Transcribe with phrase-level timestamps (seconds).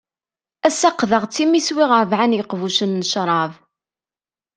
[0.67, 3.51] Ass-a qqdeɣ-tt imi swiɣ rebɛa n yiqbucen n cṛab.